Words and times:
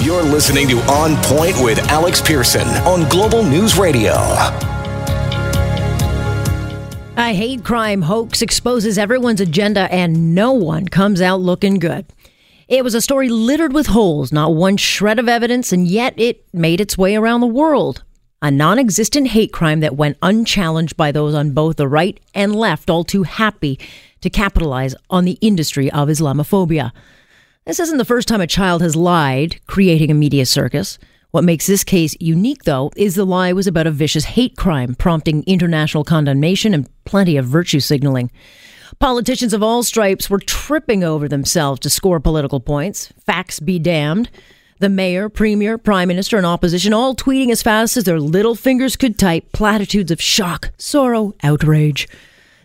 You're 0.00 0.22
listening 0.22 0.68
to 0.68 0.78
On 0.82 1.16
Point 1.24 1.56
with 1.60 1.80
Alex 1.90 2.22
Pierson 2.22 2.68
on 2.86 3.08
Global 3.08 3.42
News 3.42 3.76
Radio. 3.76 4.12
A 7.16 7.34
hate 7.34 7.64
crime 7.64 8.02
hoax 8.02 8.40
exposes 8.40 8.96
everyone's 8.96 9.40
agenda 9.40 9.92
and 9.92 10.36
no 10.36 10.52
one 10.52 10.86
comes 10.86 11.20
out 11.20 11.40
looking 11.40 11.80
good. 11.80 12.06
It 12.68 12.84
was 12.84 12.94
a 12.94 13.00
story 13.00 13.28
littered 13.28 13.72
with 13.72 13.88
holes, 13.88 14.30
not 14.30 14.54
one 14.54 14.76
shred 14.76 15.18
of 15.18 15.28
evidence, 15.28 15.72
and 15.72 15.88
yet 15.88 16.14
it 16.16 16.44
made 16.54 16.80
its 16.80 16.96
way 16.96 17.16
around 17.16 17.40
the 17.40 17.48
world. 17.48 18.04
A 18.40 18.52
non 18.52 18.78
existent 18.78 19.26
hate 19.28 19.52
crime 19.52 19.80
that 19.80 19.96
went 19.96 20.16
unchallenged 20.22 20.96
by 20.96 21.10
those 21.10 21.34
on 21.34 21.50
both 21.50 21.74
the 21.76 21.88
right 21.88 22.20
and 22.34 22.54
left, 22.54 22.88
all 22.88 23.02
too 23.02 23.24
happy 23.24 23.80
to 24.20 24.30
capitalize 24.30 24.94
on 25.10 25.24
the 25.24 25.38
industry 25.40 25.90
of 25.90 26.08
Islamophobia. 26.08 26.92
This 27.68 27.80
isn't 27.80 27.98
the 27.98 28.06
first 28.06 28.28
time 28.28 28.40
a 28.40 28.46
child 28.46 28.80
has 28.80 28.96
lied, 28.96 29.60
creating 29.66 30.10
a 30.10 30.14
media 30.14 30.46
circus. 30.46 30.98
What 31.32 31.44
makes 31.44 31.66
this 31.66 31.84
case 31.84 32.16
unique, 32.18 32.64
though, 32.64 32.90
is 32.96 33.14
the 33.14 33.26
lie 33.26 33.52
was 33.52 33.66
about 33.66 33.86
a 33.86 33.90
vicious 33.90 34.24
hate 34.24 34.56
crime, 34.56 34.94
prompting 34.94 35.44
international 35.46 36.02
condemnation 36.02 36.72
and 36.72 36.88
plenty 37.04 37.36
of 37.36 37.44
virtue 37.44 37.80
signaling. 37.80 38.30
Politicians 39.00 39.52
of 39.52 39.62
all 39.62 39.82
stripes 39.82 40.30
were 40.30 40.38
tripping 40.38 41.04
over 41.04 41.28
themselves 41.28 41.80
to 41.80 41.90
score 41.90 42.20
political 42.20 42.58
points. 42.58 43.12
Facts 43.26 43.60
be 43.60 43.78
damned. 43.78 44.30
The 44.78 44.88
mayor, 44.88 45.28
premier, 45.28 45.76
prime 45.76 46.08
minister, 46.08 46.38
and 46.38 46.46
opposition 46.46 46.94
all 46.94 47.14
tweeting 47.14 47.50
as 47.50 47.60
fast 47.60 47.98
as 47.98 48.04
their 48.04 48.18
little 48.18 48.54
fingers 48.54 48.96
could 48.96 49.18
type 49.18 49.52
platitudes 49.52 50.10
of 50.10 50.22
shock, 50.22 50.70
sorrow, 50.78 51.34
outrage. 51.42 52.08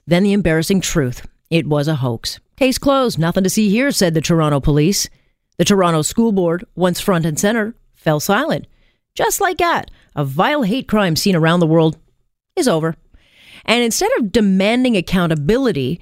Then 0.08 0.24
the 0.24 0.32
embarrassing 0.32 0.80
truth 0.80 1.28
it 1.50 1.68
was 1.68 1.90
a 1.90 1.96
hoax. 1.96 2.40
Case 2.58 2.78
closed. 2.78 3.18
Nothing 3.18 3.44
to 3.44 3.50
see 3.50 3.70
here, 3.70 3.92
said 3.92 4.14
the 4.14 4.22
Toronto 4.22 4.60
police. 4.60 5.10
The 5.58 5.66
Toronto 5.66 6.02
School 6.02 6.32
Board, 6.32 6.66
once 6.76 7.00
front 7.00 7.26
and 7.26 7.40
center, 7.40 7.76
fell 7.94 8.20
silent. 8.20 8.68
Just 9.16 9.40
like 9.40 9.58
that, 9.58 9.92
a 10.16 10.26
vile 10.26 10.64
hate 10.64 10.88
crime 10.88 11.16
seen 11.16 11.36
around 11.36 11.60
the 11.60 11.68
world 11.68 11.98
is 12.56 12.68
over. 12.68 12.96
And 13.66 13.84
instead 13.84 14.10
of 14.18 14.32
demanding 14.32 14.98
accountability, 14.98 16.02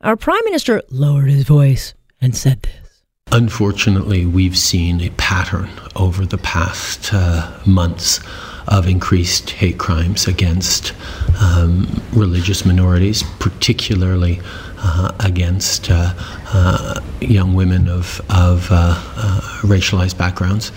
our 0.00 0.16
Prime 0.16 0.44
Minister 0.44 0.82
lowered 0.90 1.30
his 1.30 1.44
voice 1.44 1.94
and 2.20 2.36
said 2.36 2.62
this. 2.62 3.02
Unfortunately, 3.30 4.24
we've 4.24 4.56
seen 4.56 5.02
a 5.02 5.10
pattern 5.10 5.68
over 5.96 6.24
the 6.24 6.38
past 6.38 7.12
uh, 7.12 7.52
months 7.66 8.20
of 8.68 8.86
increased 8.86 9.50
hate 9.50 9.78
crimes 9.78 10.26
against 10.26 10.92
um, 11.40 12.02
religious 12.12 12.64
minorities, 12.64 13.22
particularly 13.38 14.40
uh, 14.78 15.12
against 15.20 15.90
uh, 15.90 16.12
uh, 16.52 17.00
young 17.20 17.54
women 17.54 17.88
of, 17.88 18.20
of 18.30 18.68
uh, 18.70 18.94
uh, 19.16 19.40
racialized 19.62 20.16
backgrounds. 20.16 20.72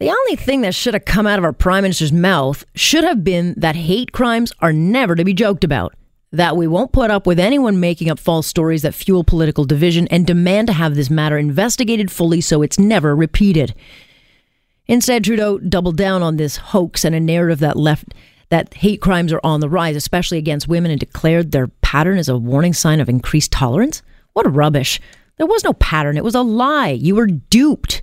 The 0.00 0.10
only 0.10 0.34
thing 0.34 0.62
that 0.62 0.74
should 0.74 0.94
have 0.94 1.04
come 1.04 1.28
out 1.28 1.38
of 1.38 1.44
our 1.44 1.52
Prime 1.52 1.82
Minister's 1.82 2.12
mouth 2.12 2.64
should 2.74 3.04
have 3.04 3.22
been 3.22 3.54
that 3.56 3.76
hate 3.76 4.10
crimes 4.10 4.52
are 4.58 4.72
never 4.72 5.14
to 5.14 5.24
be 5.24 5.32
joked 5.32 5.62
about. 5.62 5.94
That 6.32 6.56
we 6.56 6.66
won't 6.66 6.92
put 6.92 7.10
up 7.10 7.24
with 7.24 7.38
anyone 7.38 7.78
making 7.78 8.10
up 8.10 8.18
false 8.18 8.48
stories 8.48 8.82
that 8.82 8.94
fuel 8.94 9.22
political 9.22 9.64
division 9.64 10.08
and 10.08 10.26
demand 10.26 10.66
to 10.68 10.72
have 10.72 10.96
this 10.96 11.10
matter 11.10 11.38
investigated 11.38 12.10
fully 12.10 12.40
so 12.40 12.62
it's 12.62 12.80
never 12.80 13.14
repeated. 13.14 13.74
Instead, 14.86 15.24
Trudeau 15.24 15.58
doubled 15.58 15.96
down 15.96 16.22
on 16.22 16.36
this 16.36 16.56
hoax 16.56 17.04
and 17.04 17.14
a 17.14 17.20
narrative 17.20 17.60
that 17.60 17.76
left 17.76 18.14
that 18.50 18.74
hate 18.74 19.00
crimes 19.00 19.32
are 19.32 19.40
on 19.42 19.60
the 19.60 19.68
rise, 19.68 19.96
especially 19.96 20.36
against 20.36 20.68
women, 20.68 20.90
and 20.90 21.00
declared 21.00 21.52
their 21.52 21.68
pattern 21.68 22.18
as 22.18 22.28
a 22.28 22.36
warning 22.36 22.74
sign 22.74 23.00
of 23.00 23.08
increased 23.08 23.50
tolerance. 23.50 24.02
What 24.34 24.52
rubbish. 24.52 25.00
There 25.38 25.46
was 25.46 25.64
no 25.64 25.72
pattern. 25.72 26.18
It 26.18 26.24
was 26.24 26.34
a 26.34 26.42
lie. 26.42 26.90
You 26.90 27.14
were 27.14 27.26
duped. 27.26 28.02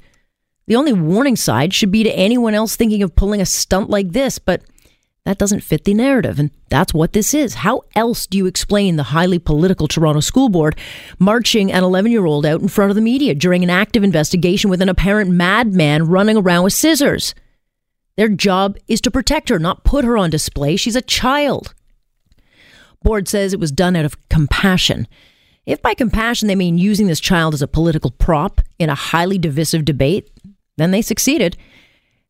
The 0.65 0.75
only 0.75 0.93
warning 0.93 1.35
side 1.35 1.73
should 1.73 1.91
be 1.91 2.03
to 2.03 2.11
anyone 2.11 2.55
else 2.55 2.75
thinking 2.75 3.03
of 3.03 3.15
pulling 3.15 3.41
a 3.41 3.45
stunt 3.45 3.91
like 3.91 4.09
this, 4.11 4.39
but 4.39 4.63
that 5.25 5.37
doesn't 5.37 5.61
fit 5.61 5.83
the 5.83 5.93
narrative, 5.93 6.39
and 6.39 6.49
that's 6.69 6.93
what 6.93 7.13
this 7.13 7.33
is. 7.33 7.55
How 7.55 7.83
else 7.95 8.25
do 8.25 8.37
you 8.37 8.45
explain 8.45 8.95
the 8.95 9.03
highly 9.03 9.37
political 9.37 9.87
Toronto 9.87 10.21
School 10.21 10.49
Board 10.49 10.77
marching 11.19 11.71
an 11.71 11.83
11 11.83 12.11
year 12.11 12.25
old 12.25 12.45
out 12.45 12.61
in 12.61 12.67
front 12.67 12.89
of 12.89 12.95
the 12.95 13.01
media 13.01 13.35
during 13.35 13.63
an 13.63 13.69
active 13.69 14.03
investigation 14.03 14.69
with 14.69 14.81
an 14.81 14.89
apparent 14.89 15.29
madman 15.31 16.07
running 16.07 16.37
around 16.37 16.63
with 16.63 16.73
scissors? 16.73 17.35
Their 18.15 18.29
job 18.29 18.77
is 18.87 19.01
to 19.01 19.11
protect 19.11 19.49
her, 19.49 19.59
not 19.59 19.83
put 19.83 20.03
her 20.03 20.17
on 20.17 20.29
display. 20.29 20.75
She's 20.75 20.95
a 20.95 21.01
child. 21.01 21.73
Board 23.01 23.27
says 23.27 23.53
it 23.53 23.59
was 23.59 23.71
done 23.71 23.95
out 23.95 24.05
of 24.05 24.29
compassion. 24.29 25.07
If 25.65 25.81
by 25.81 25.93
compassion 25.93 26.47
they 26.47 26.55
mean 26.55 26.77
using 26.77 27.07
this 27.07 27.19
child 27.19 27.53
as 27.53 27.61
a 27.61 27.67
political 27.67 28.11
prop 28.11 28.61
in 28.77 28.89
a 28.89 28.95
highly 28.95 29.37
divisive 29.37 29.85
debate, 29.85 30.29
then 30.77 30.91
they 30.91 31.01
succeeded. 31.01 31.55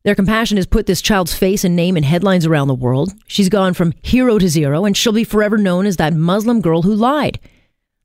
Their 0.02 0.14
compassion 0.14 0.56
has 0.56 0.66
put 0.66 0.86
this 0.86 1.02
child's 1.02 1.34
face 1.34 1.62
and 1.62 1.76
name 1.76 1.94
in 1.96 2.04
headlines 2.04 2.46
around 2.46 2.68
the 2.68 2.74
world. 2.74 3.12
She's 3.26 3.50
gone 3.50 3.74
from 3.74 3.92
hero 4.00 4.38
to 4.38 4.48
zero, 4.48 4.86
and 4.86 4.96
she'll 4.96 5.12
be 5.12 5.24
forever 5.24 5.58
known 5.58 5.84
as 5.84 5.98
that 5.98 6.14
Muslim 6.14 6.62
girl 6.62 6.82
who 6.82 6.94
lied. 6.94 7.38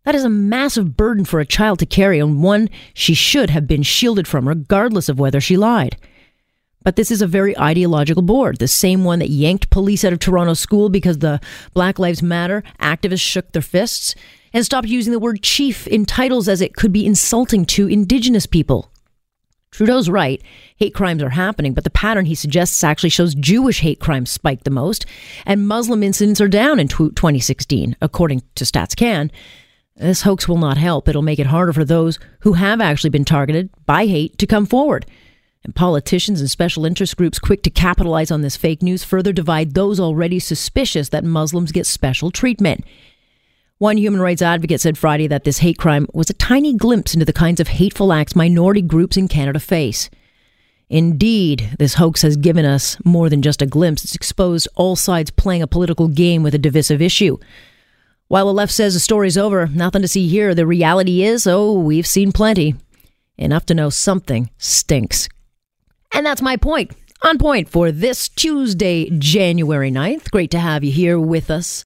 That 0.03 0.13
is 0.13 0.25
a 0.25 0.29
massive 0.29 0.97
burden 0.97 1.23
for 1.23 1.39
a 1.39 1.45
child 1.45 1.79
to 1.79 1.85
carry, 1.85 2.19
and 2.19 2.43
one 2.43 2.69
she 2.93 3.13
should 3.13 3.49
have 3.49 3.65
been 3.65 3.81
shielded 3.81 4.27
from, 4.27 4.47
regardless 4.47 5.07
of 5.07 5.19
whether 5.19 5.39
she 5.39 5.55
lied. 5.55 5.95
But 6.83 6.97
this 6.97 7.11
is 7.11 7.21
a 7.21 7.27
very 7.27 7.57
ideological 7.57 8.21
board, 8.21 8.57
the 8.59 8.67
same 8.67 9.05
one 9.05 9.19
that 9.19 9.29
yanked 9.29 9.69
police 9.69 10.03
out 10.03 10.13
of 10.13 10.19
Toronto 10.19 10.53
school 10.53 10.89
because 10.89 11.19
the 11.19 11.39
Black 11.73 11.97
Lives 11.97 12.21
Matter 12.21 12.61
activists 12.79 13.21
shook 13.21 13.53
their 13.53 13.61
fists 13.61 14.13
and 14.53 14.65
stopped 14.65 14.87
using 14.87 15.13
the 15.13 15.19
word 15.19 15.41
chief 15.41 15.87
in 15.87 16.05
titles 16.05 16.47
as 16.47 16.61
it 16.61 16.75
could 16.75 16.91
be 16.91 17.05
insulting 17.05 17.65
to 17.65 17.87
Indigenous 17.87 18.45
people. 18.45 18.91
Trudeau's 19.75 20.09
right. 20.09 20.41
Hate 20.77 20.93
crimes 20.93 21.21
are 21.21 21.31
happening, 21.31 21.73
but 21.73 21.83
the 21.83 21.89
pattern 21.89 22.23
he 22.23 22.33
suggests 22.33 22.81
actually 22.81 23.09
shows 23.09 23.35
Jewish 23.35 23.81
hate 23.81 23.99
crimes 23.99 24.31
spike 24.31 24.63
the 24.63 24.69
most, 24.69 25.05
and 25.45 25.67
Muslim 25.67 26.01
incidents 26.01 26.39
are 26.39 26.47
down 26.47 26.79
in 26.79 26.87
2016, 26.87 27.97
according 28.01 28.41
to 28.55 28.63
StatsCan. 28.63 29.31
This 29.97 30.21
hoax 30.21 30.47
will 30.47 30.59
not 30.59 30.77
help. 30.77 31.09
It'll 31.09 31.21
make 31.21 31.39
it 31.39 31.47
harder 31.47 31.73
for 31.73 31.83
those 31.83 32.19
who 32.39 32.53
have 32.53 32.79
actually 32.79 33.09
been 33.09 33.25
targeted 33.25 33.69
by 33.85 34.05
hate 34.05 34.37
to 34.37 34.47
come 34.47 34.65
forward. 34.65 35.05
And 35.65 35.75
politicians 35.75 36.39
and 36.39 36.49
special 36.49 36.85
interest 36.85 37.17
groups 37.17 37.37
quick 37.37 37.61
to 37.63 37.69
capitalize 37.69 38.31
on 38.31 38.43
this 38.43 38.55
fake 38.55 38.81
news 38.81 39.03
further 39.03 39.33
divide 39.33 39.73
those 39.73 39.99
already 39.99 40.39
suspicious 40.39 41.09
that 41.09 41.25
Muslims 41.25 41.73
get 41.73 41.85
special 41.85 42.31
treatment. 42.31 42.85
One 43.77 43.97
human 43.97 44.21
rights 44.21 44.41
advocate 44.41 44.79
said 44.79 44.97
Friday 44.97 45.27
that 45.27 45.43
this 45.43 45.57
hate 45.57 45.77
crime 45.77 46.07
was 46.13 46.29
a 46.29 46.33
tiny 46.33 46.73
glimpse 46.73 47.13
into 47.13 47.25
the 47.25 47.33
kinds 47.33 47.59
of 47.59 47.67
hateful 47.67 48.13
acts 48.13 48.33
minority 48.33 48.81
groups 48.81 49.17
in 49.17 49.27
Canada 49.27 49.59
face. 49.59 50.09
Indeed, 50.87 51.75
this 51.77 51.95
hoax 51.95 52.21
has 52.21 52.37
given 52.37 52.63
us 52.63 52.95
more 53.03 53.29
than 53.29 53.41
just 53.41 53.61
a 53.61 53.65
glimpse. 53.65 54.05
It's 54.05 54.15
exposed 54.15 54.69
all 54.75 54.95
sides 54.95 55.29
playing 55.29 55.61
a 55.61 55.67
political 55.67 56.07
game 56.07 56.41
with 56.41 56.55
a 56.55 56.57
divisive 56.57 57.01
issue. 57.01 57.37
While 58.29 58.45
the 58.45 58.53
left 58.53 58.71
says 58.71 58.93
the 58.93 59.01
story's 59.01 59.37
over, 59.37 59.67
nothing 59.67 60.03
to 60.03 60.07
see 60.07 60.29
here, 60.29 60.55
the 60.55 60.65
reality 60.65 61.23
is, 61.23 61.45
oh, 61.45 61.73
we've 61.73 62.07
seen 62.07 62.31
plenty. 62.31 62.75
Enough 63.37 63.65
to 63.65 63.73
know 63.73 63.89
something 63.89 64.49
stinks. 64.57 65.27
And 66.13 66.25
that's 66.25 66.41
my 66.41 66.55
point. 66.55 66.93
On 67.23 67.37
point 67.37 67.67
for 67.67 67.91
this 67.91 68.29
Tuesday, 68.29 69.09
January 69.09 69.91
9th. 69.91 70.31
Great 70.31 70.51
to 70.51 70.59
have 70.59 70.85
you 70.85 70.93
here 70.93 71.19
with 71.19 71.51
us 71.51 71.83